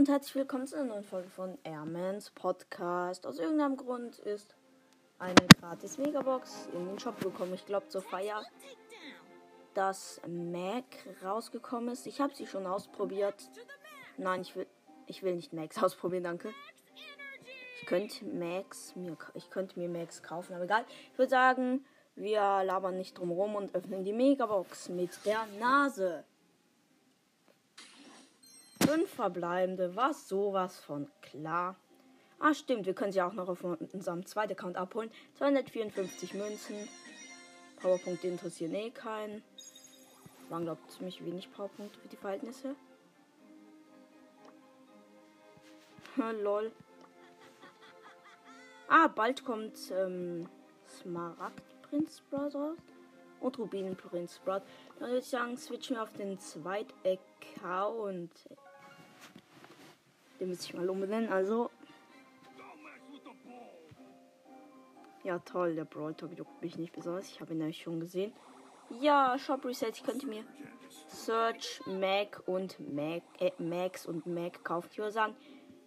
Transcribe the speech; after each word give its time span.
und 0.00 0.08
herzlich 0.08 0.34
willkommen 0.34 0.66
zu 0.66 0.76
einer 0.76 0.86
neuen 0.86 1.04
Folge 1.04 1.28
von 1.28 1.58
Airmans 1.62 2.30
Podcast. 2.30 3.26
Aus 3.26 3.38
irgendeinem 3.38 3.76
Grund 3.76 4.18
ist 4.20 4.54
eine 5.18 5.46
gratis 5.60 5.98
Megabox 5.98 6.70
in 6.72 6.86
den 6.86 6.98
Shop 6.98 7.20
gekommen. 7.20 7.52
Ich 7.52 7.66
glaube 7.66 7.86
zur 7.88 8.00
Feier, 8.00 8.42
dass 9.74 10.18
Mac 10.26 10.84
rausgekommen 11.22 11.90
ist. 11.90 12.06
Ich 12.06 12.18
habe 12.18 12.34
sie 12.34 12.46
schon 12.46 12.66
ausprobiert. 12.66 13.34
Nein, 14.16 14.40
ich 14.40 14.56
will, 14.56 14.66
ich 15.06 15.22
will 15.22 15.34
nicht 15.34 15.52
Max 15.52 15.76
ausprobieren, 15.82 16.24
danke. 16.24 16.54
Ich 17.82 17.86
könnte 17.86 18.24
Max 18.24 18.96
mir, 18.96 19.18
ich 19.34 19.50
könnte 19.50 19.78
mir 19.78 19.90
Max 19.90 20.22
kaufen, 20.22 20.54
aber 20.54 20.64
egal. 20.64 20.86
Ich 21.12 21.18
würde 21.18 21.28
sagen, 21.28 21.84
wir 22.16 22.40
labern 22.40 22.96
nicht 22.96 23.18
drum 23.18 23.32
rum 23.32 23.54
und 23.54 23.74
öffnen 23.74 24.02
die 24.02 24.14
Megabox 24.14 24.88
mit 24.88 25.10
der 25.26 25.44
Nase. 25.60 26.24
Fünf 28.90 29.08
verbleibende, 29.08 29.94
war 29.94 30.12
sowas 30.12 30.80
von 30.80 31.08
klar. 31.22 31.76
Ah, 32.40 32.52
stimmt, 32.54 32.86
wir 32.86 32.92
können 32.92 33.12
sie 33.12 33.22
auch 33.22 33.34
noch 33.34 33.48
auf 33.48 33.62
unserem 33.62 34.26
zweiten 34.26 34.54
Account 34.54 34.76
abholen. 34.76 35.12
254 35.34 36.34
Münzen. 36.34 36.74
Powerpunkte 37.80 38.26
interessieren 38.26 38.74
eh 38.74 38.90
keinen. 38.90 39.44
Waren, 40.48 40.64
glaube 40.64 40.80
ich, 40.88 40.96
ziemlich 40.96 41.24
wenig 41.24 41.52
Powerpunkte 41.52 42.00
für 42.00 42.08
die 42.08 42.16
Verhältnisse. 42.16 42.74
Lol. 46.42 46.72
Ah, 48.88 49.06
bald 49.06 49.44
kommt 49.44 49.76
ähm, 49.92 50.48
Smaragd-Prinz 50.88 52.22
Brother 52.28 52.74
und 53.38 53.56
Rubinen-Prinz 53.56 54.34
Sprout. 54.34 54.62
Dann 54.98 55.10
würde 55.10 55.18
ich 55.18 55.28
sagen, 55.28 55.56
switchen 55.56 55.94
wir 55.94 56.02
auf 56.02 56.12
den 56.14 56.40
zweiten 56.40 56.92
Account. 57.06 58.32
Den 60.40 60.48
muss 60.48 60.64
ich 60.64 60.74
mal 60.74 60.88
umbenennen. 60.88 61.30
Also. 61.30 61.70
Ja, 65.22 65.38
toll, 65.40 65.74
der 65.74 65.84
Brawl 65.84 66.14
Talk 66.14 66.36
juckt 66.36 66.62
mich 66.62 66.78
nicht 66.78 66.94
besonders. 66.94 67.28
Ich 67.28 67.40
habe 67.40 67.52
ihn 67.52 67.58
nämlich 67.58 67.82
schon 67.82 68.00
gesehen. 68.00 68.32
Ja, 68.98 69.38
Shop 69.38 69.64
Reset, 69.64 69.90
ich 69.92 70.02
könnte 70.02 70.26
mir 70.26 70.44
Search, 71.08 71.80
Mac 71.86 72.42
und 72.46 72.80
Mac, 72.80 73.22
äh, 73.38 73.52
Max 73.58 74.06
und 74.06 74.26
Mac 74.26 74.64
kaufen. 74.64 74.88
Ich 74.90 74.98
würde 74.98 75.12
sagen, 75.12 75.36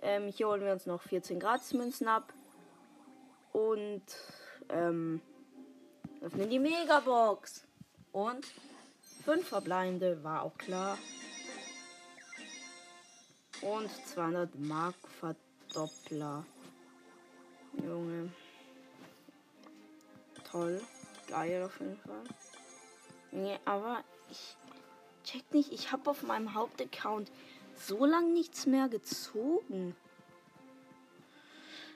ähm, 0.00 0.28
hier 0.28 0.48
holen 0.48 0.62
wir 0.62 0.72
uns 0.72 0.86
noch 0.86 1.02
14 1.02 1.38
Gratis-Münzen 1.38 2.08
ab. 2.08 2.32
Und, 3.52 4.02
ähm, 4.70 5.20
öffnen 6.22 6.50
die 6.50 6.58
Megabox. 6.58 7.66
Und 8.12 8.46
5 9.24 9.46
verbleibende, 9.46 10.24
war 10.24 10.42
auch 10.42 10.56
klar. 10.56 10.98
Und 13.62 13.90
200 14.06 14.54
Mark 14.58 14.94
Verdoppler. 15.20 16.44
Junge. 17.84 18.32
Toll. 20.50 20.80
Geil 21.28 21.62
auf 21.62 21.78
jeden 21.80 21.96
Fall. 21.98 22.24
Nee, 23.32 23.58
aber 23.64 24.02
ich 24.30 24.56
check 25.24 25.52
nicht. 25.52 25.72
Ich 25.72 25.92
habe 25.92 26.10
auf 26.10 26.22
meinem 26.22 26.54
Hauptaccount 26.54 27.30
so 27.76 28.04
lange 28.04 28.32
nichts 28.32 28.66
mehr 28.66 28.88
gezogen. 28.88 29.94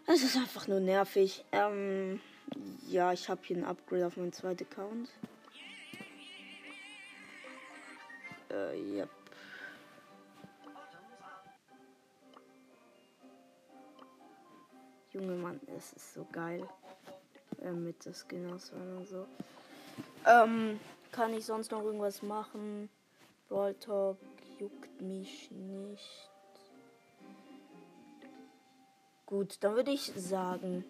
Es 0.07 0.23
ist 0.23 0.37
einfach 0.37 0.69
nur 0.69 0.81
nervig. 0.81 1.45
Ähm, 1.53 2.21
ja, 2.89 3.13
ich 3.13 3.29
habe 3.29 3.41
hier 3.45 3.57
ein 3.57 3.65
Upgrade 3.65 4.06
auf 4.06 4.17
meinem 4.17 4.33
zweiten 4.33 4.65
Account. 4.65 5.09
Äh, 8.51 8.97
yep. 8.97 9.22
Junge 15.12 15.34
Mann, 15.34 15.61
es 15.77 15.93
ist 15.93 16.15
so 16.15 16.27
geil. 16.33 16.67
Äh, 17.61 17.73
mit 17.73 18.05
der 18.05 18.15
Skin 18.15 18.50
auswahl 18.53 18.97
und 18.97 19.09
so. 19.09 19.27
Ähm, 20.27 20.81
kann 21.11 21.34
ich 21.34 21.45
sonst 21.45 21.71
noch 21.71 21.83
irgendwas 21.83 22.23
machen? 22.23 22.89
Brawl 23.49 23.75
Talk 23.75 24.17
juckt 24.59 25.01
mich 25.01 25.51
nicht. 25.51 26.31
Gut, 29.27 29.59
dann 29.61 29.75
würde 29.77 29.91
ich 29.91 30.12
sagen, 30.17 30.84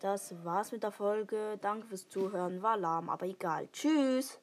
das 0.00 0.34
war's 0.44 0.72
mit 0.72 0.82
der 0.82 0.92
Folge. 0.92 1.58
Danke 1.60 1.86
fürs 1.86 2.08
Zuhören. 2.08 2.62
War 2.62 2.76
lahm, 2.76 3.08
aber 3.10 3.26
egal. 3.26 3.68
Tschüss. 3.72 4.38